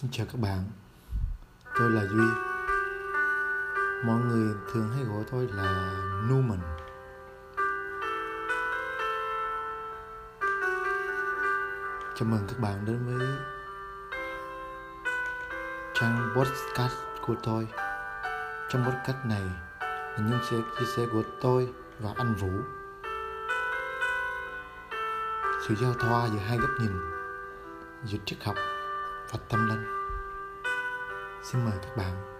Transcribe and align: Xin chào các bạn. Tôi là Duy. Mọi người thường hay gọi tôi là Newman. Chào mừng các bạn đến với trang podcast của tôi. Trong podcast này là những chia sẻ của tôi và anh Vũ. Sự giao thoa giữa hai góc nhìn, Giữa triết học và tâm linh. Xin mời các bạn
Xin 0.00 0.10
chào 0.10 0.26
các 0.26 0.40
bạn. 0.40 0.64
Tôi 1.78 1.90
là 1.90 2.04
Duy. 2.04 2.26
Mọi 4.04 4.20
người 4.20 4.54
thường 4.72 4.90
hay 4.94 5.04
gọi 5.04 5.24
tôi 5.30 5.48
là 5.48 5.92
Newman. 6.28 6.58
Chào 12.14 12.28
mừng 12.28 12.44
các 12.48 12.60
bạn 12.60 12.84
đến 12.84 13.06
với 13.06 13.28
trang 15.94 16.34
podcast 16.36 16.96
của 17.26 17.34
tôi. 17.42 17.68
Trong 18.68 18.84
podcast 18.84 19.26
này 19.26 19.42
là 19.88 20.18
những 20.18 20.38
chia 20.50 20.86
sẻ 20.96 21.06
của 21.12 21.22
tôi 21.40 21.72
và 22.00 22.10
anh 22.16 22.34
Vũ. 22.34 22.50
Sự 25.68 25.74
giao 25.74 25.94
thoa 25.94 26.28
giữa 26.28 26.38
hai 26.38 26.58
góc 26.58 26.70
nhìn, 26.80 26.92
Giữa 28.04 28.18
triết 28.24 28.44
học 28.44 28.56
và 29.32 29.38
tâm 29.48 29.68
linh. 29.68 29.84
Xin 31.42 31.64
mời 31.64 31.74
các 31.82 31.96
bạn 31.96 32.35